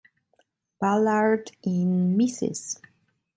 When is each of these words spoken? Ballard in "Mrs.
Ballard 0.79 1.51
in 1.61 2.17
"Mrs. 2.17 2.79